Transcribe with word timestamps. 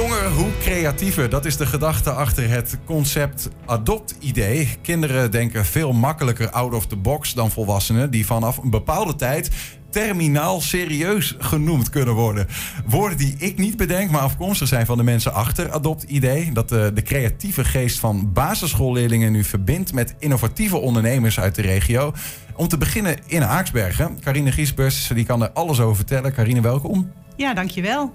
jonger, 0.00 0.30
hoe 0.30 0.50
creatiever. 0.60 1.28
Dat 1.28 1.44
is 1.44 1.56
de 1.56 1.66
gedachte 1.66 2.10
achter 2.10 2.48
het 2.48 2.78
concept 2.84 3.48
adopt-idee. 3.66 4.68
Kinderen 4.82 5.30
denken 5.30 5.64
veel 5.64 5.92
makkelijker 5.92 6.50
out 6.50 6.74
of 6.74 6.86
the 6.86 6.96
box 6.96 7.34
dan 7.34 7.50
volwassenen... 7.50 8.10
die 8.10 8.26
vanaf 8.26 8.56
een 8.56 8.70
bepaalde 8.70 9.16
tijd 9.16 9.50
terminaal 9.90 10.60
serieus 10.60 11.36
genoemd 11.38 11.90
kunnen 11.90 12.14
worden. 12.14 12.46
Woorden 12.86 13.18
die 13.18 13.34
ik 13.38 13.58
niet 13.58 13.76
bedenk, 13.76 14.10
maar 14.10 14.20
afkomstig 14.20 14.68
zijn 14.68 14.86
van 14.86 14.96
de 14.96 15.02
mensen 15.02 15.32
achter 15.32 15.70
Adopt-idee. 15.70 16.52
Dat 16.52 16.68
de, 16.68 16.90
de 16.94 17.02
creatieve 17.02 17.64
geest 17.64 17.98
van 17.98 18.32
basisschoolleerlingen 18.32 19.32
nu 19.32 19.44
verbindt 19.44 19.92
met 19.92 20.14
innovatieve 20.18 20.76
ondernemers 20.76 21.40
uit 21.40 21.54
de 21.54 21.62
regio. 21.62 22.12
Om 22.56 22.68
te 22.68 22.78
beginnen 22.78 23.16
in 23.26 23.44
Aaksbergen. 23.44 24.20
Carine 24.20 24.52
Giesbers, 24.52 25.10
die 25.14 25.24
kan 25.24 25.42
er 25.42 25.50
alles 25.50 25.80
over 25.80 25.96
vertellen. 25.96 26.32
Carine, 26.32 26.60
welkom. 26.60 27.12
Ja, 27.36 27.54
dankjewel. 27.54 28.12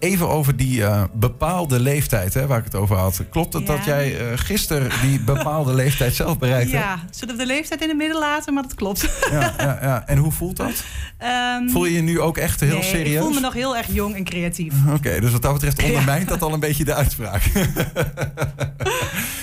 Even 0.00 0.28
over 0.28 0.56
die 0.56 0.78
uh, 0.78 1.02
bepaalde 1.12 1.80
leeftijd 1.80 2.34
hè, 2.34 2.46
waar 2.46 2.58
ik 2.58 2.64
het 2.64 2.74
over 2.74 2.96
had. 2.96 3.22
Klopt 3.30 3.52
het 3.52 3.66
Ja. 3.66 3.76
dat 3.76 3.84
jij 3.84 4.20
uh, 4.20 4.38
gisteren 4.38 4.90
die 5.02 5.20
bepaalde 5.20 5.74
leeftijd 5.74 6.14
zelf 6.14 6.38
bereikt 6.38 6.70
hebt? 6.72 6.84
Ja, 6.84 6.98
zullen 7.10 7.36
we 7.36 7.40
de 7.40 7.46
leeftijd 7.46 7.82
in 7.82 7.88
het 7.88 7.96
midden 7.96 8.18
laten, 8.18 8.54
maar 8.54 8.62
dat 8.62 8.74
klopt. 8.74 9.08
Ja, 9.30 9.54
ja, 9.58 9.78
ja. 9.82 10.02
En 10.10 10.18
hoe 10.18 10.32
voelt 10.32 10.56
dat? 10.56 10.84
Ehm, 11.18 11.68
Voel 11.68 11.84
je 11.84 11.92
je 11.92 12.00
nu 12.02 12.20
ook 12.20 12.36
echt 12.36 12.60
heel 12.60 12.74
nee, 12.74 12.82
serieus? 12.82 13.14
Ik 13.14 13.20
voel 13.20 13.30
me 13.32 13.40
nog 13.40 13.52
heel 13.52 13.76
erg 13.76 13.86
jong 13.92 14.14
en 14.14 14.24
creatief. 14.24 14.72
Oké, 14.96 15.20
dus 15.20 15.32
wat 15.32 15.42
dat 15.42 15.52
betreft 15.52 15.82
ondermijnt 15.88 16.28
dat 16.28 16.42
al 16.42 16.52
een 16.52 16.60
beetje 16.60 16.84
de 16.84 16.94
uitspraak. 16.94 17.42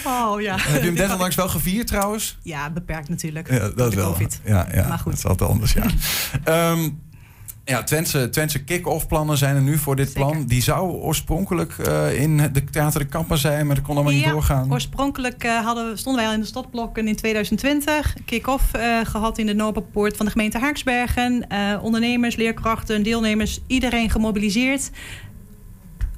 Oh 0.05 0.41
ja. 0.41 0.55
Heb 0.59 0.81
je 0.81 0.85
hem 0.87 0.95
desondanks 0.95 1.35
wel 1.35 1.49
gevierd 1.49 1.87
trouwens? 1.87 2.37
Ja, 2.41 2.69
beperkt 2.69 3.09
natuurlijk. 3.09 3.51
Ja, 3.51 3.69
dat 3.75 3.89
de 3.91 3.95
wel. 3.95 4.11
COVID. 4.11 4.39
Ja, 4.45 4.67
ja, 4.73 4.87
Maar 4.87 4.97
goed. 4.99 5.11
dat 5.11 5.17
is 5.19 5.25
altijd 5.25 5.49
anders, 5.49 5.73
ja. 5.73 5.85
Ehm, 6.43 6.89
ja, 7.67 7.83
Twentse, 7.83 8.29
Twentse 8.29 8.63
kick-off 8.63 9.07
plannen 9.07 9.37
zijn 9.37 9.55
er 9.55 9.61
nu 9.61 9.77
voor 9.77 9.95
dit 9.95 10.07
Zeker. 10.07 10.21
plan. 10.21 10.45
Die 10.45 10.61
zou 10.61 10.91
oorspronkelijk 10.91 11.77
eh, 11.77 12.21
in 12.21 12.37
de 12.37 12.63
Theater 12.63 12.99
de 12.99 13.05
Kampen 13.05 13.37
zijn, 13.37 13.65
maar 13.65 13.75
dat 13.75 13.83
kon 13.83 13.95
allemaal 13.95 14.13
niet 14.13 14.25
doorgaan. 14.25 14.71
Oorspronkelijk 14.71 15.43
eh, 15.43 15.65
hadden, 15.65 15.97
stonden 15.97 16.21
wij 16.21 16.31
al 16.31 16.35
in 16.37 16.43
de 16.43 16.47
stadblokken 16.47 17.07
in 17.07 17.15
2020. 17.15 18.15
Kick-off 18.25 18.73
eh, 18.73 18.99
gehad 19.03 19.37
in 19.37 19.45
de 19.45 19.53
Noorderpoort 19.53 20.17
van 20.17 20.25
de 20.25 20.31
gemeente 20.31 20.59
Haaksbergen. 20.59 21.47
Ondernemers, 21.81 22.35
leerkrachten, 22.35 23.03
deelnemers, 23.03 23.59
iedereen 23.67 24.09
gemobiliseerd. 24.09 24.91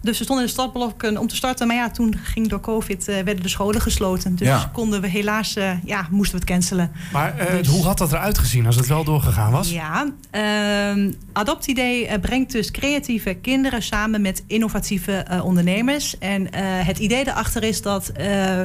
Dus 0.02 0.18
we 0.18 0.24
stonden 0.24 0.46
in 0.46 0.52
de 0.52 0.58
stadblokken 0.60 1.18
om 1.18 1.28
te 1.28 1.36
starten. 1.36 1.68
Maar 1.68 1.76
ja, 1.76 1.90
toen 1.92 2.16
ging 2.24 2.48
door 2.48 2.60
COVID, 2.60 3.08
eh, 3.08 3.16
werden 3.16 3.42
de 3.44 3.50
scholen 3.50 3.82
gesloten. 3.82 4.36
Dus 4.36 4.48
Ja. 4.48 4.70
konden 4.74 5.02
we 5.02 5.08
helaas, 5.08 5.56
eh, 5.56 5.72
ja, 5.86 6.08
moesten 6.12 6.40
we 6.40 6.46
het 6.46 6.54
cancelen. 6.54 6.92
Maar 7.14 7.38
eh, 7.38 7.58
Dus- 7.58 7.68
hoe 7.68 7.84
had 7.84 7.98
dat 7.98 8.12
eruit 8.12 8.38
gezien 8.38 8.66
als 8.66 8.76
het 8.76 8.88
wel 8.88 9.04
doorgegaan 9.04 9.52
was? 9.52 9.72
Ja, 9.72 10.08
ehm 10.32 11.12
Adoptidee 11.34 12.08
eh, 12.08 12.20
brengt 12.20 12.52
dus 12.52 12.72
creatieve 12.72 13.34
kinderen 13.34 13.82
samen 13.84 14.22
met 14.22 14.44
innovatieve 14.48 15.12
eh, 15.14 15.46
ondernemers. 15.46 16.18
En 16.18 16.52
eh, 16.52 16.62
het 16.66 16.98
idee 17.00 17.24
daarachter 17.24 17.64
is 17.64 17.82
dat 17.82 18.10
eh, 18.10 18.62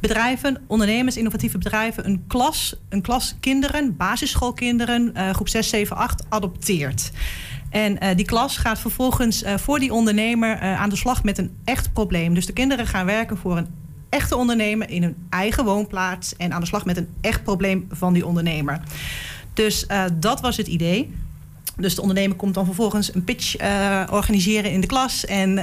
bedrijven, 0.00 0.60
ondernemers, 0.66 1.16
innovatieve 1.16 1.58
bedrijven 1.58 2.06
een 2.06 2.24
klas, 2.26 2.74
een 2.88 3.00
klas 3.02 3.34
kinderen, 3.40 3.96
basisschoolkinderen, 3.96 5.14
eh, 5.14 5.30
groep 5.30 5.48
6, 5.48 5.68
7, 5.68 5.96
8, 5.96 6.24
adopteert. 6.28 7.10
En 7.70 7.98
eh, 7.98 8.16
die 8.16 8.24
klas 8.24 8.56
gaat 8.56 8.78
vervolgens 8.78 9.42
eh, 9.42 9.56
voor 9.56 9.78
die 9.78 9.92
ondernemer 9.92 10.58
eh, 10.58 10.80
aan 10.80 10.88
de 10.88 10.96
slag 10.96 11.24
met 11.24 11.38
een 11.38 11.56
echt 11.64 11.92
probleem. 11.92 12.34
Dus 12.34 12.46
de 12.46 12.52
kinderen 12.52 12.86
gaan 12.86 13.06
werken 13.06 13.36
voor 13.36 13.56
een 13.56 13.66
echte 14.08 14.36
ondernemer 14.36 14.90
in 14.90 15.02
hun 15.02 15.16
eigen 15.28 15.64
woonplaats 15.64 16.36
en 16.36 16.52
aan 16.52 16.60
de 16.60 16.66
slag 16.66 16.84
met 16.84 16.96
een 16.96 17.08
echt 17.20 17.42
probleem 17.42 17.86
van 17.90 18.12
die 18.12 18.26
ondernemer. 18.26 18.80
Dus 19.54 19.86
dat 20.12 20.40
was 20.40 20.56
het 20.56 20.66
idee. 20.66 21.14
Dus 21.76 21.94
de 21.94 22.00
ondernemer 22.00 22.36
komt 22.36 22.54
dan 22.54 22.64
vervolgens 22.64 23.14
een 23.14 23.24
pitch 23.24 23.54
organiseren 24.10 24.72
in 24.72 24.80
de 24.80 24.86
klas. 24.86 25.24
En, 25.24 25.58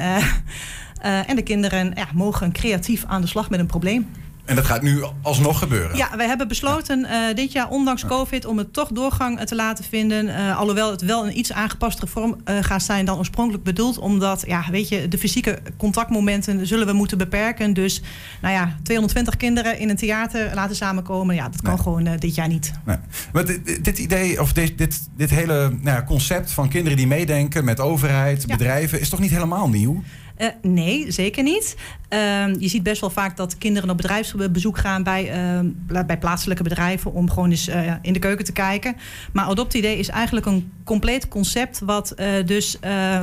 en 1.30 1.36
de 1.36 1.44
kinderen 1.44 1.92
ja, 1.96 2.08
mogen 2.14 2.52
creatief 2.52 3.06
aan 3.06 3.22
de 3.22 3.28
slag 3.28 3.50
met 3.50 3.60
een 3.60 3.66
probleem. 3.66 4.08
En 4.48 4.56
dat 4.56 4.66
gaat 4.66 4.82
nu 4.82 5.04
alsnog 5.22 5.60
gebeuren. 5.60 5.98
Ja, 5.98 6.18
wij 6.18 6.28
hebben 6.28 6.48
besloten 6.48 7.06
eh, 7.06 7.36
dit 7.36 7.52
jaar, 7.52 7.70
ondanks 7.70 8.06
COVID, 8.06 8.46
om 8.46 8.58
het 8.58 8.74
toch 8.74 8.90
doorgang 8.90 9.40
eh, 9.40 9.46
te 9.46 9.56
laten 9.56 9.84
vinden. 9.84 10.36
Eh, 10.36 10.58
alhoewel 10.58 10.92
het 10.92 11.02
wel 11.02 11.26
een 11.28 11.38
iets 11.38 11.54
aangepastere 11.54 12.08
vorm 12.08 12.36
gaat 12.62 12.84
zijn 12.84 13.06
dan 13.06 13.18
oorspronkelijk 13.18 13.64
bedoeld. 13.64 13.98
Omdat, 13.98 14.44
ja, 14.48 14.64
weet 14.72 14.90
je, 14.90 15.08
de 15.08 15.18
fysieke 15.18 15.60
contactmomenten 15.78 16.68
zullen 16.68 16.88
we 16.88 16.94
moeten 16.94 17.18
beperken. 17.18 17.74
Dus, 17.74 18.02
nou 18.42 18.54
ja, 18.54 18.76
220 18.84 19.38
kinderen 19.38 19.80
in 19.80 19.90
een 19.90 19.96
theater 19.96 20.52
laten 20.54 20.76
samenkomen. 20.76 21.36
Ja, 21.36 21.50
dat 21.50 21.62
kan 21.62 21.74
Nee. 21.74 21.82
gewoon 21.84 22.18
dit 22.20 22.36
jaar 22.36 22.48
niet. 22.48 22.72
Nee. 22.86 22.98
Maar 23.34 23.46
dit, 23.46 23.66
dit- 23.66 23.84
dit 23.84 23.98
idee, 23.98 24.42
of 24.42 24.54
dit, 24.54 24.78
dit, 24.78 25.08
dit 25.18 25.30
hele 25.30 25.70
nou 25.70 25.84
ja, 25.98 26.04
concept 26.04 26.52
van 26.52 26.70
kinderen 26.70 26.98
die 26.98 27.08
meedenken 27.08 27.66
met 27.66 27.80
overheid, 27.80 28.44
Ja. 28.48 28.56
bedrijven, 28.58 29.00
is 29.00 29.10
toch 29.10 29.20
niet 29.20 29.32
helemaal 29.32 29.70
nieuw? 29.70 30.04
Eh, 30.38 30.48
nee, 30.62 31.12
zeker 31.12 31.44
niet. 31.44 31.76
Ehm, 32.10 32.56
je 32.60 32.68
ziet 32.68 32.84
best 32.84 33.02
wel 33.02 33.10
vaak 33.10 33.38
dat 33.38 33.58
kinderen 33.58 33.90
op 33.90 33.98
bedrijfsbezoek 33.98 34.78
gaan 34.78 35.04
bij, 35.04 35.32
ehm, 35.32 35.70
bij 36.06 36.18
plaatselijke 36.18 36.64
bedrijven 36.64 37.14
om 37.14 37.30
gewoon 37.30 37.50
eens 37.50 37.68
eh, 37.68 37.94
in 38.02 38.14
de 38.14 38.20
keuken 38.20 38.46
te 38.46 38.52
kijken. 38.52 38.96
Maar 39.34 39.46
Adopt-idee 39.46 39.98
is 39.98 40.08
eigenlijk 40.10 40.46
een 40.46 40.72
compleet 40.84 41.28
concept 41.28 41.80
wat 41.80 42.12
eh, 42.12 42.28
dus 42.46 42.78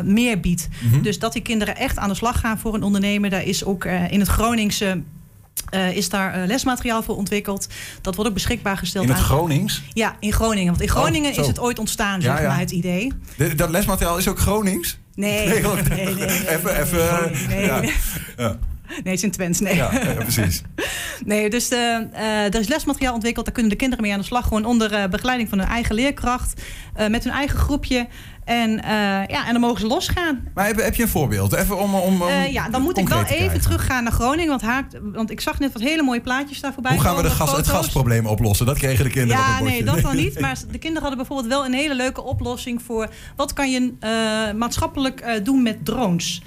meer 0.05 0.41
biedt. 0.41 0.69
Mhm. 0.91 1.03
Dus 1.03 1.19
dat 1.19 1.33
die 1.33 1.43
kinderen 1.43 1.77
echt 1.77 1.99
aan 1.99 2.09
de 2.09 2.15
slag 2.15 2.41
gaan 2.41 2.59
voor 2.59 2.75
een 2.75 2.83
ondernemer. 2.83 3.31
Daar 3.31 3.45
is 3.45 3.65
ook 3.65 3.85
in 3.85 4.21
het 4.21 4.29
Groningse 4.29 5.03
is 5.93 6.09
daar 6.09 6.47
lesmateriaal 6.47 7.03
voor 7.03 7.17
ontwikkeld. 7.17 7.67
Dat 8.01 8.15
wordt 8.15 8.29
ook 8.29 8.37
beschikbaar 8.37 8.77
gesteld 8.77 9.05
In 9.05 9.11
het 9.11 9.19
aan. 9.21 9.25
Gronings? 9.27 9.83
ja, 9.93 10.17
in 10.21 10.33
Groningen. 10.33 10.67
Want 10.71 10.81
in 10.83 10.89
Groningen 10.89 11.29
Oh, 11.31 11.35
zo. 11.35 11.41
is 11.41 11.47
het 11.47 11.59
ooit 11.61 11.79
ontstaan, 11.79 12.21
Ja, 12.21 12.27
zeg 12.33 12.41
ja. 12.41 12.49
maar, 12.49 12.59
het 12.59 12.71
idee. 12.71 13.13
De- 13.37 13.55
dat 13.55 13.71
lesmateriaal 13.71 14.19
is 14.19 14.29
ook 14.29 14.39
Gronings? 14.39 14.99
Nee, 15.15 15.39
Nee, 15.39 15.49
nee, 15.49 15.61
gewoon- 15.61 15.89
nee. 15.89 16.05
nee, 16.05 16.15
nee, 16.15 16.49
Even- 16.49 16.73
nee, 16.73 16.81
even, 16.83 17.33
nee, 17.49 17.57
eh, 17.61 17.67
ja. 17.67 17.83
Ja, 18.37 18.59
Nee, 18.89 18.97
het 19.03 19.13
is 19.13 19.23
in 19.23 19.31
Twents, 19.31 19.61
nee. 19.61 19.75
ja, 19.75 19.91
ja, 19.93 20.13
precies. 20.15 20.63
Nee, 21.25 21.51
dus 21.51 21.69
eh, 21.69 21.97
eh, 22.13 22.55
er 22.55 22.61
is 22.61 22.69
lesmateriaal 22.69 23.15
ontwikkeld. 23.15 23.45
Daar 23.45 23.55
kunnen 23.55 23.73
de 23.73 23.79
kinderen 23.79 24.05
mee 24.05 24.13
aan 24.13 24.19
de 24.21 24.25
slag. 24.25 24.45
Gewoon 24.47 24.65
onder 24.65 25.09
begeleiding 25.09 25.49
van 25.49 25.59
hun 25.59 25.69
eigen 25.69 25.95
leerkracht. 25.95 26.63
met 27.09 27.25
hun 27.25 27.33
eigen 27.33 27.59
groepje. 27.59 28.07
En, 28.45 28.83
eh, 28.83 28.91
ja, 29.27 29.47
en 29.47 29.53
dan 29.53 29.61
mogen 29.61 29.81
ze 29.81 29.87
losgaan. 29.87 30.49
Maar 30.55 30.67
heb, 30.67 30.77
heb 30.83 30.95
je 30.95 31.03
een 31.03 31.09
voorbeeld? 31.09 31.53
Even 31.53 31.79
om, 31.79 31.95
om, 31.95 32.23
om 32.23 32.29
Eh, 32.29 32.53
ja, 32.53 32.69
dan 32.69 32.83
moet 32.83 32.99
ik 32.99 33.09
wel 33.09 33.25
even 33.25 33.61
teruggaan 33.61 34.03
naar 34.03 34.13
Groningen. 34.13 34.49
Want, 34.49 34.63
haak, 34.63 34.87
want 35.03 35.31
ik 35.31 35.41
zag 35.41 35.59
net 35.59 35.73
wat 35.73 35.83
hele 35.83 36.03
mooie 36.03 36.21
plaatjes 36.21 36.61
daar 36.61 36.73
voorbij 36.73 36.93
Hoe 36.93 37.01
gaan 37.01 37.17
we 37.17 37.23
de 37.23 37.31
gas, 37.31 37.57
het 37.57 37.69
gasprobleem 37.69 38.27
oplossen? 38.27 38.67
Dat 38.67 38.79
kregen 38.79 39.05
de 39.05 39.11
kinderen 39.11 39.43
op 39.43 39.47
Ja, 39.47 39.51
het 39.51 39.59
bordje. 39.59 39.85
nee, 39.85 39.95
dat 39.95 40.03
dan 40.03 40.17
niet. 40.25 40.41
Maar 40.41 40.59
de 40.71 40.79
kinderen 40.79 41.01
hadden 41.01 41.17
bijvoorbeeld 41.17 41.49
wel 41.49 41.65
een 41.65 41.75
hele 41.75 41.95
leuke 41.95 42.23
oplossing 42.23 42.83
voor... 42.83 43.09
wat 43.37 43.53
kan 43.53 43.71
je 43.71 43.93
eh, 44.01 44.11
maatschappelijk 44.59 45.41
doen 45.43 45.63
met 45.63 45.85
drones? 45.85 46.43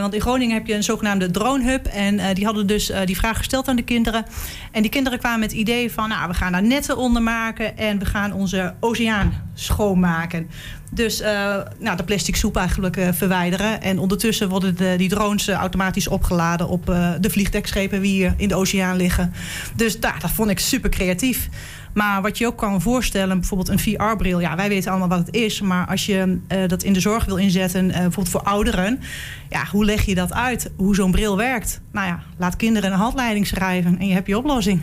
Want 0.00 0.14
in 0.14 0.20
Groningen 0.20 0.54
heb 0.54 0.66
je 0.66 0.74
een 0.74 0.82
zogenaamde 0.82 1.30
dronehub. 1.30 1.86
En 1.86 2.18
eh, 2.18 2.34
die 2.34 2.44
hadden 2.44 2.66
dus 2.66 2.92
die 3.04 3.16
vraag 3.16 3.36
gesteld 3.36 3.68
aan 3.68 3.76
de 3.76 3.82
kinderen. 3.82 4.24
En 4.72 4.82
die 4.82 4.90
kinderen 4.90 5.18
kwamen 5.18 5.40
met 5.40 5.50
het 5.50 5.60
idee 5.60 5.92
van... 5.92 6.08
nou, 6.08 6.28
we 6.28 6.34
gaan 6.34 6.52
daar 6.52 6.62
netten 6.62 6.96
onder 6.96 7.22
maken... 7.22 7.76
en 7.76 7.98
we 7.98 8.04
gaan 8.04 8.32
onze 8.32 8.74
oceaan 8.80 9.43
schoonmaken. 9.54 10.48
Dus 10.94 11.20
eh, 11.20 11.56
nou, 11.78 11.96
de 11.96 12.04
plastic 12.04 12.36
soep 12.36 12.56
eigenlijk 12.56 12.96
eh, 12.96 13.08
verwijderen. 13.12 13.82
En 13.82 13.98
ondertussen 13.98 14.48
worden 14.48 14.76
de, 14.76 14.94
die 14.96 15.08
drones 15.08 15.48
eh, 15.48 15.56
automatisch 15.56 16.08
opgeladen... 16.08 16.68
op 16.68 16.86
de 17.20 17.30
vliegdekschepen 17.30 18.00
die 18.02 18.12
hier 18.12 18.34
in 18.36 18.48
de 18.48 18.54
oceaan 18.54 18.96
liggen. 18.96 19.32
Dus 19.76 20.00
daar, 20.00 20.18
dat 20.20 20.30
vond 20.30 20.50
ik 20.50 20.58
super 20.58 20.90
creatief. 20.90 21.48
Maar 21.94 22.22
wat 22.22 22.38
je 22.38 22.46
ook 22.46 22.56
kan 22.56 22.80
voorstellen, 22.80 23.38
bijvoorbeeld 23.38 23.68
een 23.68 23.78
VR-bril. 23.78 24.40
Ja, 24.40 24.56
wij 24.56 24.68
weten 24.68 24.90
allemaal 24.90 25.08
wat 25.08 25.26
het 25.26 25.34
is. 25.34 25.60
Maar 25.60 25.86
als 25.86 26.06
je 26.06 26.38
dat 26.66 26.82
in 26.82 26.92
de 26.92 27.00
zorg 27.00 27.24
wil 27.24 27.36
inzetten, 27.36 27.86
bijvoorbeeld 27.86 28.28
voor 28.28 28.42
ouderen. 28.42 29.00
Ja, 29.48 29.64
hoe 29.70 29.84
leg 29.84 30.04
je 30.04 30.14
dat 30.14 30.32
uit? 30.32 30.70
Hoe 30.76 30.94
zo'n 30.94 31.10
bril 31.10 31.36
werkt? 31.36 31.80
Nou 31.92 32.06
ja, 32.06 32.22
laat 32.36 32.56
kinderen 32.56 32.92
een 32.92 32.98
handleiding 32.98 33.46
schrijven 33.46 33.98
en 33.98 34.06
je 34.06 34.14
hebt 34.14 34.26
je 34.26 34.38
oplossing. 34.38 34.80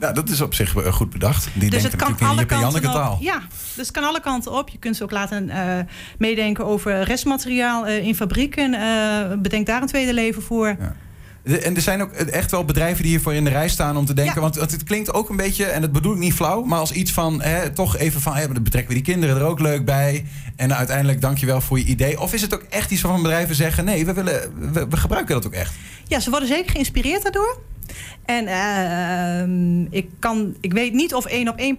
Ja, 0.00 0.12
dat 0.12 0.28
is 0.28 0.40
op 0.40 0.54
zich 0.54 0.76
eh, 0.76 0.92
goed 0.92 1.10
bedacht. 1.10 1.48
Die 1.54 1.70
dus 1.70 1.82
het 1.82 1.96
kan 1.96 2.06
alle 2.28 2.46
kanten 2.46 2.66
op. 3.12 3.20
Ja, 3.20 3.38
dus 3.76 3.86
het 3.86 3.90
kan 3.90 4.04
alle 4.04 4.20
kanten 4.20 4.52
op. 4.52 4.68
Je 4.68 4.78
kunt 4.78 4.96
ze 4.96 5.02
ook 5.02 5.10
laten 5.10 5.50
eh, 5.50 5.78
meedenken 6.18 6.64
over 6.66 7.02
restmateriaal 7.02 7.86
eh, 7.86 8.06
in 8.06 8.14
fabrieken. 8.14 8.70
Bedenk 9.42 9.66
daar 9.66 9.82
een 9.82 9.88
tweede 9.88 10.14
leven 10.14 10.42
voor. 10.42 10.66
Ja. 10.80 10.94
De- 11.42 11.58
En 11.60 11.74
er 11.76 11.82
zijn 11.82 12.02
ook 12.02 12.12
echt 12.12 12.50
wel 12.50 12.64
bedrijven 12.64 13.02
die 13.02 13.10
hiervoor 13.10 13.34
in 13.34 13.44
de 13.44 13.50
rij 13.50 13.68
staan 13.68 13.96
om 13.96 14.04
te 14.06 14.14
denken. 14.14 14.34
Ja. 14.34 14.40
Want, 14.40 14.54
het 14.54 14.84
klinkt 14.84 15.12
ook 15.14 15.28
een 15.28 15.36
beetje, 15.36 15.64
en 15.64 15.80
dat 15.80 15.92
bedoel 15.92 16.12
ik 16.12 16.18
niet 16.18 16.34
flauw, 16.34 16.62
maar 16.62 16.78
als 16.78 16.92
iets 16.92 17.12
van 17.12 17.42
hè, 17.42 17.70
toch 17.70 17.96
even 17.96 18.20
van, 18.20 18.34
hè, 18.36 18.52
dan 18.52 18.62
betrekken 18.62 18.88
we 18.94 19.02
die 19.02 19.12
kinderen 19.14 19.36
er 19.36 19.42
ook 19.42 19.60
leuk 19.60 19.84
bij. 19.84 20.24
En 20.56 20.76
uiteindelijk 20.76 21.20
dankjewel 21.20 21.60
voor 21.60 21.78
je 21.78 21.84
idee. 21.84 22.20
Of 22.20 22.32
is 22.34 22.42
het 22.42 22.54
ook 22.54 22.62
echt 22.70 22.90
iets 22.90 23.02
waarvan 23.02 23.22
bedrijven 23.22 23.54
zeggen: 23.54 23.84
nee, 23.84 24.06
we, 24.06 24.12
willen, 24.12 24.40
we, 24.72 24.86
we 24.88 24.96
gebruiken 24.96 25.34
dat 25.34 25.46
ook 25.46 25.52
echt. 25.52 25.74
Ja, 26.06 26.20
ze 26.20 26.30
worden 26.30 26.48
zeker 26.48 26.70
geïnspireerd 26.70 27.22
daardoor. 27.22 27.58
En 28.24 28.46
ehm, 28.46 29.82
ik, 29.90 30.08
kan, 30.18 30.54
ik 30.60 30.72
weet 30.72 30.92
niet 30.92 31.14
of 31.14 31.24
één 31.24 31.48
op 31.48 31.56
één 31.56 31.78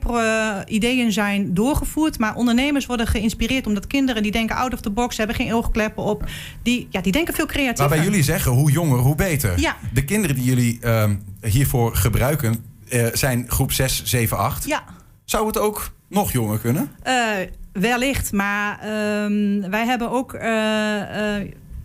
ideeën 0.67 1.11
zijn 1.11 1.53
doorgevoerd. 1.53 2.19
Maar 2.19 2.35
ondernemers 2.35 2.85
worden 2.85 3.07
geïnspireerd 3.07 3.67
omdat 3.67 3.87
kinderen 3.87 4.23
die 4.23 4.31
denken 4.31 4.55
out 4.55 4.73
of 4.73 4.81
the 4.81 4.89
box, 4.89 5.17
hebben 5.17 5.35
geen 5.35 5.53
oogkleppen 5.53 6.03
op. 6.03 6.25
Die, 6.63 6.87
ja, 6.89 7.01
die 7.01 7.11
denken 7.11 7.33
veel 7.33 7.45
creatiever. 7.45 7.87
Waarbij 7.87 8.03
jullie 8.05 8.23
zeggen: 8.23 8.51
hoe 8.51 8.71
jonger, 8.71 8.97
hoe 8.99 9.15
beter. 9.15 9.59
Ja. 9.59 9.75
De 9.93 10.05
kinderen 10.05 10.35
die 10.35 10.45
jullie 10.45 10.77
ehm, 10.81 11.15
hiervoor 11.41 11.95
gebruiken 11.95 12.65
eh, 12.89 13.05
zijn 13.13 13.45
groep 13.47 13.71
6, 13.71 14.03
7, 14.03 14.37
8. 14.37 14.65
Ja, 14.65 14.83
Zou 15.25 15.47
het 15.47 15.57
ook 15.57 15.91
nog 16.07 16.31
jonger 16.31 16.59
kunnen? 16.59 16.91
eh, 17.03 17.27
wellicht. 17.73 18.31
Maar 18.31 18.79
ehm, 18.79 19.69
wij 19.69 19.85
hebben 19.85 20.09
ook. 20.11 20.33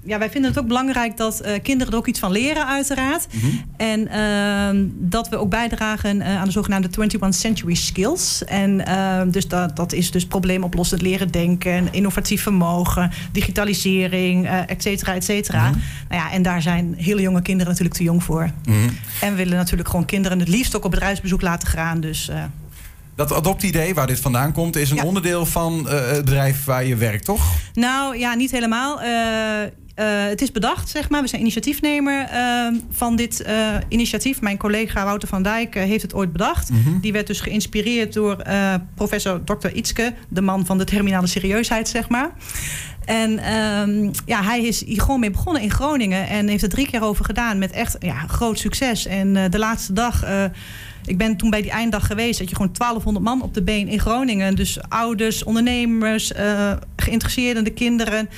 Eh, 0.04 0.10
eh, 0.10 0.10
ja, 0.10 0.18
wij 0.18 0.30
vinden 0.30 0.50
het 0.50 0.60
ook 0.60 0.66
belangrijk 0.66 1.16
dat 1.16 1.42
uh, 1.44 1.52
kinderen 1.62 1.92
er 1.92 1.98
ook 1.98 2.06
iets 2.06 2.18
van 2.18 2.32
leren, 2.32 2.66
uiteraard. 2.66 3.26
Mhm. 3.32 3.46
En 3.76 4.08
ehm, 4.08 4.86
dat 4.90 5.28
we 5.28 5.36
ook 5.36 5.50
bijdragen 5.50 6.16
uh, 6.16 6.38
aan 6.38 6.44
de 6.44 6.50
zogenaamde 6.50 6.88
21st 6.88 7.28
Century 7.28 7.74
Skills. 7.74 8.44
En 8.44 8.86
ehm, 8.86 9.30
dus 9.30 9.48
dat, 9.48 9.76
dat 9.76 9.92
is 9.92 10.10
dus 10.10 10.26
probleemoplossend 10.26 11.02
leren 11.02 11.30
denken, 11.30 11.88
innovatief 11.92 12.42
vermogen, 12.42 13.10
digitalisering, 13.32 14.44
uh, 14.44 14.70
et 14.70 14.82
cetera, 14.82 15.14
et 15.14 15.24
cetera. 15.24 15.70
Mhm. 15.70 15.78
Nou 16.08 16.22
ja, 16.22 16.32
en 16.32 16.42
daar 16.42 16.62
zijn 16.62 16.94
hele 16.98 17.20
jonge 17.20 17.42
kinderen 17.42 17.68
natuurlijk 17.68 17.98
te 17.98 18.04
jong 18.04 18.22
voor. 18.22 18.50
Mhm. 18.64 18.78
En 19.20 19.30
we 19.30 19.34
willen 19.36 19.56
natuurlijk 19.56 19.88
gewoon 19.88 20.04
kinderen 20.04 20.38
het 20.38 20.48
liefst 20.48 20.76
ook 20.76 20.84
op 20.84 20.90
bedrijfsbezoek 20.90 21.42
laten 21.42 21.68
gaan. 21.68 22.00
Dus 22.00 22.30
dat 23.14 23.32
adoptidee, 23.32 23.94
waar 23.94 24.06
dit 24.06 24.20
vandaan 24.20 24.52
komt, 24.52 24.76
is 24.76 24.90
een 24.90 24.96
Ja. 24.96 25.04
onderdeel 25.04 25.46
van 25.46 25.88
eh, 25.88 26.06
het 26.06 26.24
bedrijf 26.24 26.64
waar 26.64 26.84
je 26.84 26.96
werkt, 26.96 27.24
toch? 27.24 27.42
Nou 27.74 28.18
ja, 28.18 28.34
niet 28.34 28.50
helemaal. 28.50 29.00
Eh, 29.00 29.10
eh, 29.94 30.24
het 30.24 30.42
is 30.42 30.52
bedacht, 30.52 30.88
zeg 30.88 31.08
maar. 31.08 31.22
We 31.22 31.28
zijn 31.28 31.40
initiatiefnemer 31.40 32.26
eh, 32.30 32.66
van 32.90 33.16
dit 33.16 33.42
eh, 33.42 33.74
initiatief. 33.88 34.40
Mijn 34.40 34.56
collega 34.56 35.04
Wouter 35.04 35.28
van 35.28 35.42
Dijk 35.42 35.74
heeft 35.74 36.02
het 36.02 36.14
ooit 36.14 36.32
bedacht. 36.32 36.70
Mhm. 36.70 37.00
Die 37.00 37.12
werd 37.12 37.26
dus 37.26 37.40
geïnspireerd 37.40 38.12
door 38.12 38.36
professor 38.94 39.44
Dr. 39.44 39.68
Itzke, 39.72 40.14
de 40.28 40.40
man 40.40 40.66
van 40.66 40.78
de 40.78 40.84
terminale 40.84 41.26
serieusheid, 41.26 41.88
zeg 41.88 42.08
maar. 42.08 42.30
En 43.04 43.38
ehm, 43.38 44.10
ja, 44.26 44.42
hij 44.42 44.62
is 44.62 44.84
hier 44.84 45.00
gewoon 45.00 45.20
mee 45.20 45.30
begonnen 45.30 45.62
in 45.62 45.70
Groningen 45.70 46.28
en 46.28 46.48
heeft 46.48 46.62
er 46.62 46.68
drie 46.68 46.90
keer 46.90 47.02
over 47.02 47.24
gedaan 47.24 47.58
met 47.58 47.70
echt 47.70 47.96
ja, 47.98 48.18
groot 48.26 48.58
succes. 48.58 49.06
En 49.06 49.50
de 49.50 49.58
laatste 49.58 49.92
dag, 49.92 50.24
ik 51.04 51.18
ben 51.18 51.36
toen 51.36 51.50
bij 51.50 51.62
die 51.62 51.70
einddag 51.70 52.06
geweest, 52.06 52.38
dat 52.38 52.48
je 52.48 52.56
gewoon 52.56 52.72
1200 52.72 53.24
man 53.24 53.42
op 53.42 53.54
de 53.54 53.62
been 53.62 53.88
in 53.88 54.00
Groningen. 54.00 54.54
Dus 54.54 54.78
ouders, 54.88 55.44
ondernemers, 55.44 56.32
eh 56.32 56.72
geïnteresseerde 56.96 57.70
kinderen. 57.70 58.28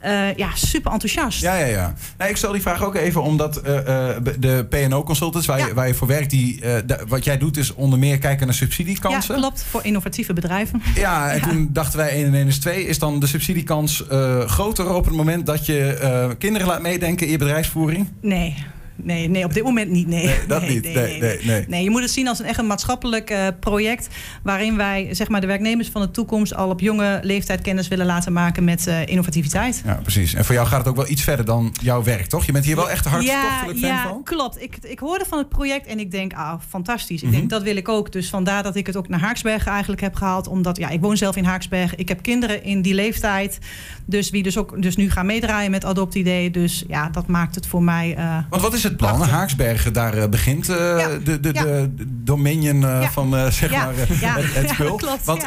Eh, 0.00 0.34
ja, 0.36 0.48
super 0.54 0.92
enthousiast. 0.92 1.40
Ja, 1.40 1.54
ja, 1.56 1.66
ja. 1.66 1.94
Nou, 2.18 2.30
ik 2.30 2.36
stel 2.36 2.52
die 2.52 2.60
vraag 2.60 2.84
ook 2.84 2.94
even 2.94 3.22
omdat 3.22 3.56
eh, 3.56 3.76
eh, 4.08 4.16
de 4.38 4.66
PNO-consultants 4.68 5.46
waar, 5.46 5.58
je, 5.58 5.66
Ja. 5.66 5.74
waar 5.74 5.86
je 5.86 5.94
voor 5.94 6.06
werkt, 6.06 6.30
die, 6.30 6.60
wat 7.08 7.24
jij 7.24 7.38
doet 7.38 7.56
is 7.56 7.74
onder 7.74 7.98
meer 7.98 8.18
kijken 8.18 8.46
naar 8.46 8.56
Ja, 8.56 8.60
subsidiekansen. 8.60 9.34
klopt. 9.34 9.64
Voor 9.70 9.84
innovatieve 9.84 10.32
bedrijven. 10.32 10.82
Ja, 10.94 11.30
en 11.32 11.40
toen 11.48 11.68
dachten 11.72 11.98
wij 11.98 12.08
1 12.10 12.26
en 12.26 12.34
1 12.34 12.46
is 12.46 12.58
2. 12.58 12.84
Is 12.86 12.98
dan 12.98 13.20
de 13.20 13.26
subsidiekans 13.26 14.04
groter 14.46 14.94
op 14.94 15.04
het 15.04 15.14
moment 15.14 15.46
dat 15.46 15.66
je 15.66 16.34
kinderen 16.38 16.66
laat 16.66 16.82
meedenken 16.82 17.26
in 17.26 17.32
je 17.32 17.38
bedrijfsvoering? 17.38 18.08
Nee. 18.20 18.64
Nee, 19.04 19.28
nee, 19.28 19.44
op 19.44 19.52
dit 19.54 19.62
moment 19.62 19.90
niet. 19.90 20.06
Nee, 20.06 20.24
Nee, 20.26 20.36
dat 20.46 20.68
niet. 20.68 20.82
Nee, 20.94 21.20
nee, 21.20 21.38
nee. 21.44 21.64
Nee, 21.68 21.82
je 21.84 21.90
moet 21.90 22.02
het 22.02 22.10
zien 22.10 22.28
als 22.28 22.38
een 22.38 22.44
echt 22.44 22.58
een 22.58 22.66
maatschappelijk 22.66 23.30
eh, 23.30 23.46
project. 23.60 24.08
waarin 24.42 24.76
wij 24.76 25.08
zeg 25.14 25.28
maar, 25.28 25.40
de 25.40 25.46
werknemers 25.46 25.88
van 25.88 26.00
de 26.00 26.10
toekomst 26.10 26.54
al 26.54 26.68
op 26.70 26.80
jonge 26.80 27.18
leeftijd 27.22 27.60
kennis 27.60 27.88
willen 27.88 28.06
laten 28.06 28.32
maken 28.32 28.64
met 28.64 28.86
eh, 28.86 29.06
innovativiteit. 29.06 29.82
Ja, 29.84 29.94
precies. 30.02 30.34
En 30.34 30.44
voor 30.44 30.54
jou 30.54 30.66
gaat 30.66 30.78
het 30.78 30.88
ook 30.88 30.96
wel 30.96 31.08
iets 31.08 31.22
verder 31.22 31.44
dan 31.44 31.74
jouw 31.82 32.02
werk, 32.02 32.26
toch? 32.26 32.44
Je 32.44 32.52
bent 32.52 32.64
hier 32.64 32.76
wel 32.76 32.90
echt 32.90 33.04
ja, 33.04 33.10
hartstochtelijk 33.10 33.78
fan 33.78 33.88
ja, 33.88 34.08
van? 34.08 34.22
klopt. 34.22 34.62
Ik, 34.62 34.76
ik 34.82 34.98
hoorde 34.98 35.24
van 35.28 35.38
het 35.38 35.48
project 35.48 35.86
en 35.86 35.98
ik 35.98 36.10
denk, 36.10 36.32
ah, 36.32 36.54
fantastisch. 36.68 37.22
Ik 37.22 37.28
Mhm. 37.28 37.36
denk, 37.38 37.50
dat 37.50 37.62
wil 37.62 37.76
ik 37.76 37.88
ook. 37.88 38.12
Dus 38.12 38.28
vandaar 38.28 38.62
dat 38.62 38.76
ik 38.76 38.86
het 38.86 38.96
ook 38.96 39.08
naar 39.08 39.20
Haaksbergen 39.20 39.70
eigenlijk 39.72 40.00
heb 40.00 40.14
gehaald. 40.14 40.48
Omdat, 40.48 40.76
ja, 40.76 40.88
ik 40.88 41.00
woon 41.00 41.16
zelf 41.16 41.36
in 41.36 41.44
Haaksbergen. 41.44 41.98
Ik 41.98 42.08
heb 42.08 42.22
kinderen 42.22 42.64
in 42.64 42.82
die 42.82 42.94
leeftijd. 42.94 43.58
Dus 44.04 44.30
wie 44.30 44.42
dus 44.42 44.58
ook 44.58 44.82
dus 44.82 44.96
nu 44.96 45.10
gaan 45.10 45.26
meedraaien 45.26 45.70
met 45.70 45.84
Adoptidee. 45.84 46.50
Dus 46.50 46.84
ja, 46.88 47.08
dat 47.08 47.26
maakt 47.26 47.54
het 47.54 47.66
voor 47.66 47.82
mij... 47.82 48.14
eh, 48.16 48.36
Want 48.50 48.62
wat 48.62 48.74
is 48.74 48.82
het 48.82 48.89
plan? 48.96 49.10
Prachtig. 49.14 49.30
Haaksbergen, 49.36 49.92
daar 49.92 50.14
eh, 50.14 50.28
begint 50.28 50.68
eh, 50.68 50.76
Ja. 50.76 51.08
de, 51.24 51.40
de, 51.40 51.50
Ja. 51.52 51.62
de, 51.62 51.90
dominion 52.06 52.84
eh, 52.84 53.00
Ja. 53.02 53.10
van 53.10 53.52
zeg 53.52 53.70
Ja. 53.70 53.84
maar, 53.84 53.94
het, 53.96 54.54
het 54.54 54.68
spul. 54.68 54.96
klopt, 55.04 55.24
Want 55.24 55.42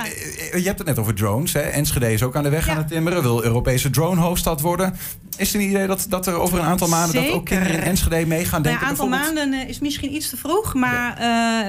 je 0.53 0.61
hebt 0.63 0.77
het 0.77 0.87
net 0.87 0.99
over 0.99 1.13
drones. 1.13 1.53
Hè? 1.53 1.59
Enschede 1.59 2.13
is 2.13 2.23
ook 2.23 2.35
aan 2.35 2.43
de 2.43 2.49
weg 2.49 2.67
aan 2.69 2.77
het 2.77 2.87
timmeren. 2.87 3.21
Wil 3.21 3.43
Europese 3.43 3.89
drone-hoofdstad 3.89 4.61
worden. 4.61 4.93
Is 5.37 5.53
er 5.53 5.59
een 5.59 5.69
idee 5.69 5.87
dat, 5.87 6.05
dat 6.09 6.27
er 6.27 6.33
over 6.39 6.59
een 6.59 6.65
aantal 6.65 6.87
maanden... 6.87 7.23
dat 7.23 7.31
ook 7.33 7.45
kinderen 7.45 7.73
in 7.75 7.81
Enschede 7.83 8.25
mee 8.25 8.45
gaan 8.45 8.61
Nou 8.61 8.63
denken? 8.63 8.81
ja, 8.81 8.87
aantal 8.87 9.07
maanden 9.07 9.67
is 9.67 9.79
misschien 9.79 10.13
iets 10.15 10.29
te 10.29 10.37
vroeg, 10.37 10.73
maar 10.73 11.15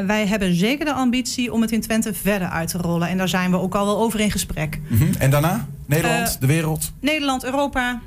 wij 0.06 0.26
hebben 0.26 0.54
zeker 0.54 0.84
de 0.84 0.92
ambitie 0.92 1.52
om 1.52 1.60
het 1.60 1.72
in 1.72 1.80
Twente 1.80 2.14
verder 2.14 2.48
uit 2.48 2.68
te 2.68 2.78
rollen. 2.78 3.08
En 3.08 3.18
daar 3.18 3.28
zijn 3.28 3.50
we 3.50 3.58
ook 3.60 3.74
al 3.74 3.86
wel 3.86 3.98
over 3.98 4.20
in 4.20 4.30
gesprek. 4.30 4.80
Mhm. 4.88 5.04
En 5.18 5.30
daarna? 5.30 5.66
Nederland, 5.86 6.40
de 6.40 6.46
wereld? 6.46 6.92
Nederland, 7.00 7.44
Europa. 7.44 8.00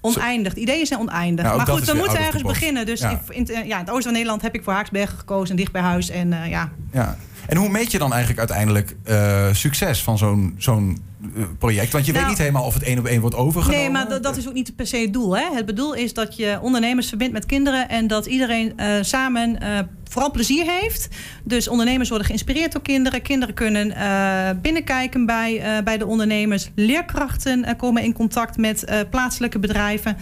Oneindig. 0.00 0.54
De 0.54 0.60
ideeën 0.60 0.86
zijn 0.86 1.00
oneindig. 1.00 1.50
Ook 1.50 1.56
maar 1.56 1.66
goed, 1.66 1.84
we 1.84 1.94
moeten 1.96 2.18
ergens 2.18 2.42
beginnen. 2.42 2.86
Dus 2.86 3.00
Ja. 3.00 3.20
in, 3.28 3.46
in, 3.46 3.66
ja, 3.66 3.74
in 3.74 3.80
het 3.84 3.88
oosten 3.88 4.02
van 4.02 4.12
Nederland 4.12 4.42
heb 4.42 4.54
ik 4.54 4.62
voor 4.64 4.72
Haaksbergen 4.72 5.18
gekozen, 5.18 5.56
dicht 5.56 5.72
bij 5.72 5.82
huis. 5.82 6.10
En 6.10 6.32
eh, 6.32 6.50
ja, 6.50 6.70
Ja. 6.92 7.16
En 7.46 7.56
hoe 7.56 7.68
meet 7.68 7.90
je 7.90 7.98
dan 7.98 8.10
eigenlijk 8.10 8.38
uiteindelijk 8.38 8.96
eh, 9.04 9.46
succes 9.52 10.02
van 10.02 10.18
zo'n 10.18 10.54
zo'n 10.58 10.88
eh, 10.90 11.02
project? 11.58 11.92
Want 11.92 12.06
je 12.06 12.12
weet 12.12 12.20
Nou, 12.20 12.32
niet 12.32 12.42
helemaal 12.42 12.64
of 12.64 12.74
het 12.74 12.82
één 12.82 12.98
op 12.98 13.06
één 13.06 13.20
wordt 13.20 13.36
overgenomen. 13.36 13.82
Nee, 13.82 13.90
maar 13.90 14.20
dat, 14.22 14.36
is 14.36 14.48
ook 14.48 14.54
niet 14.54 14.76
per 14.76 14.86
se 14.86 14.96
het 14.96 15.12
doel. 15.12 15.36
Hè? 15.36 15.44
Het 15.54 15.66
bedoel 15.66 15.94
is 15.94 16.14
dat 16.14 16.36
je 16.36 16.58
ondernemers 16.62 17.08
verbindt 17.08 17.32
met 17.32 17.46
kinderen 17.46 17.88
en 17.88 18.06
dat 18.06 18.26
iedereen 18.26 18.72
eh, 18.78 18.88
samen 19.00 19.60
eh, 19.60 19.78
vooral 20.08 20.30
plezier 20.30 20.64
heeft. 20.80 21.08
Dus 21.44 21.68
ondernemers 21.68 22.08
worden 22.08 22.26
geïnspireerd 22.26 22.72
door 22.72 22.82
kinderen. 22.82 23.22
Kinderen 23.22 23.54
kunnen 23.54 23.92
eh, 23.92 24.50
binnenkijken 24.62 25.26
bij, 25.26 25.60
eh, 25.60 25.82
bij 25.84 25.98
de 25.98 26.06
ondernemers. 26.06 26.70
Leerkrachten 26.74 27.64
eh, 27.64 27.76
komen 27.76 28.02
in 28.02 28.12
contact 28.12 28.56
met 28.56 28.84
eh, 28.84 28.98
plaatselijke 29.10 29.58
bedrijven. 29.58 30.16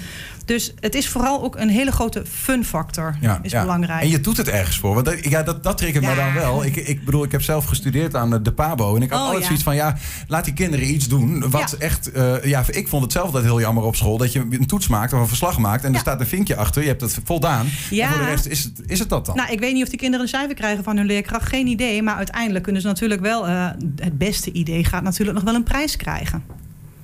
Dus 0.44 0.74
het 0.80 0.94
is 0.94 1.08
vooral 1.08 1.42
ook 1.42 1.56
een 1.56 1.68
hele 1.68 1.92
grote 1.92 2.26
fun 2.26 2.64
factor. 2.64 3.16
Ja, 3.20 3.38
is 3.42 3.50
ja. 3.52 3.60
belangrijk. 3.60 4.00
En 4.02 4.08
je 4.08 4.20
doet 4.20 4.36
het 4.36 4.48
ergens 4.48 4.78
voor. 4.78 4.94
Want 4.94 5.06
dat, 5.06 5.24
ja, 5.24 5.42
dat, 5.42 5.62
dat 5.62 5.78
triggert 5.78 6.04
Ja. 6.04 6.14
dan 6.14 6.32
wel. 6.34 6.64
Ik, 6.64 6.76
ik 6.76 7.04
bedoel, 7.04 7.24
ik 7.24 7.32
heb 7.32 7.42
zelf 7.42 7.64
gestudeerd 7.64 8.14
aan 8.14 8.42
de 8.42 8.52
Pabo. 8.52 8.96
En 8.96 9.02
ik 9.02 9.10
had 9.10 9.20
Oh, 9.20 9.26
altijd 9.26 9.44
zoiets 9.44 9.62
van, 9.64 9.74
ja, 9.74 9.96
laat 10.28 10.44
die 10.44 10.54
kinderen 10.54 10.86
iets 10.88 11.08
doen. 11.08 11.50
Wat 11.50 11.70
Ja. 11.70 11.78
echt, 11.78 12.10
eh, 12.12 12.44
ja, 12.44 12.64
ik 12.70 12.88
vond 12.88 13.02
het 13.02 13.12
zelf 13.12 13.24
altijd 13.26 13.44
heel 13.44 13.60
jammer 13.60 13.82
op 13.84 13.96
school. 13.96 14.16
Dat 14.18 14.32
je 14.32 14.38
een 14.50 14.66
toets 14.66 14.88
maakt 14.88 15.12
of 15.12 15.20
een 15.20 15.28
verslag 15.28 15.58
maakt. 15.58 15.82
En 15.84 15.88
Ja. 15.88 15.94
er 15.94 16.00
staat 16.00 16.20
een 16.20 16.26
vinkje 16.26 16.56
achter. 16.56 16.82
Je 16.82 16.88
hebt 16.88 17.00
het 17.00 17.20
voldaan. 17.24 17.66
Ja. 17.90 18.06
En 18.06 18.12
voor 18.12 18.22
de 18.24 18.30
rest 18.30 18.46
is 18.46 18.64
het, 18.64 18.82
is 18.86 18.98
het 18.98 19.08
dat 19.08 19.26
dan. 19.26 19.36
Nou, 19.36 19.52
ik 19.52 19.60
weet 19.60 19.72
niet 19.72 19.82
of 19.82 19.88
die 19.88 19.98
kinderen 19.98 20.24
een 20.26 20.30
cijfer 20.32 20.54
krijgen 20.54 20.84
van 20.84 20.96
hun 20.96 21.06
leerkracht. 21.06 21.48
Geen 21.48 21.66
idee. 21.66 22.02
Maar 22.02 22.14
uiteindelijk 22.16 22.64
kunnen 22.64 22.82
ze 22.82 22.88
natuurlijk 22.88 23.20
wel... 23.20 23.46
eh, 23.46 23.66
het 23.96 24.18
beste 24.18 24.52
idee 24.52 24.84
gaat 24.84 25.02
natuurlijk 25.02 25.36
nog 25.36 25.44
wel 25.46 25.54
een 25.54 25.62
prijs 25.62 25.96
krijgen. 25.96 26.42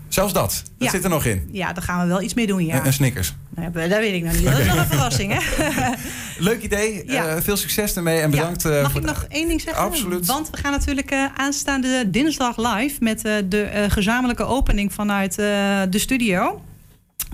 Zelfs 0.09 0.33
dat. 0.33 0.63
Dat 0.79 0.91
zit 0.91 1.05
er 1.05 1.11
nog 1.11 1.25
in. 1.25 1.49
Ja, 1.53 1.73
daar 1.73 1.83
gaan 1.83 2.01
we 2.01 2.07
wel 2.07 2.23
iets 2.23 2.35
mee 2.35 2.47
doen, 2.47 2.65
ja. 2.67 2.75
En, 2.75 2.85
en 2.85 2.93
Snickers. 2.93 3.35
Nou, 3.57 3.71
dat 3.73 3.89
weet 3.99 4.15
ik 4.15 4.25
nog 4.25 4.33
niet. 4.33 4.45
Dat 4.45 4.59
is 4.59 4.67
nog 4.67 4.77
een 4.77 4.87
verrassing, 4.97 5.33
hè? 5.39 5.91
Leuk 6.39 6.63
idee. 6.63 7.03
Ja. 7.07 7.27
Eh, 7.29 7.43
veel 7.43 7.57
succes 7.57 7.97
ermee. 7.97 8.19
En 8.21 8.31
bedankt 8.31 8.63
Ja. 8.63 8.71
eh, 8.71 8.83
Mag 8.83 8.91
voor 8.91 9.01
ik 9.01 9.07
de- 9.07 9.13
nog 9.13 9.25
één 9.29 9.49
ding 9.49 9.61
zeggen? 9.61 9.83
Absoluut. 9.83 10.27
Want 10.27 10.51
we 10.51 10.57
gaan 10.57 10.73
natuurlijk 10.73 11.11
eh, 11.11 11.25
aanstaande 11.37 12.11
dinsdag 12.11 12.57
live... 12.57 12.97
met 13.01 13.21
de 13.49 13.87
gezamenlijke 13.89 14.45
opening 14.45 14.93
vanuit 14.93 15.35
de 15.35 15.87
studio. 15.99 16.63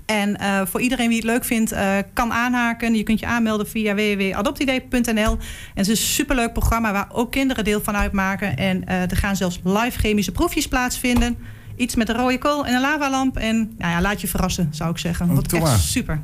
En 0.06 0.36
voor 0.68 0.80
iedereen 0.80 1.08
wie 1.08 1.16
het 1.16 1.26
leuk 1.26 1.44
vindt, 1.44 1.74
kan 2.12 2.32
aanhaken. 2.32 2.94
Je 2.94 3.02
kunt 3.02 3.20
je 3.20 3.26
aanmelden 3.26 3.68
via 3.68 3.94
www.adoptidee.nl. 3.94 5.30
En 5.32 5.38
het 5.74 5.88
is 5.88 5.88
een 5.88 5.96
superleuk 5.96 6.52
programma 6.52 6.92
waar 6.92 7.08
ook 7.12 7.30
kinderen 7.32 7.64
deel 7.64 7.80
van 7.80 7.96
uitmaken. 7.96 8.56
En 8.56 8.86
er 8.86 9.16
gaan 9.16 9.36
zelfs 9.36 9.60
live 9.64 9.98
chemische 9.98 10.32
proefjes 10.32 10.68
plaatsvinden. 10.68 11.38
Iets 11.80 11.94
met 11.94 12.08
een 12.08 12.16
rode 12.16 12.38
kool 12.38 12.66
en 12.66 12.74
een 12.74 12.80
lavalamp. 12.80 13.36
En 13.36 13.56
nou 13.78 13.92
ja, 13.92 14.00
laat 14.00 14.20
je 14.20 14.28
verrassen, 14.28 14.68
zou 14.70 14.90
ik 14.90 14.98
zeggen. 14.98 15.30
Oh, 15.30 15.38
doe 15.42 15.60
echt 15.60 15.80
super. 15.80 16.20